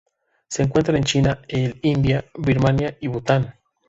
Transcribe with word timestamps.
Se 0.47 0.63
encuentra 0.63 0.97
en 0.97 1.03
China, 1.03 1.41
el 1.47 1.77
India, 1.83 2.25
Birmania 2.33 2.97
y 3.01 3.05
Bután. 3.05 3.53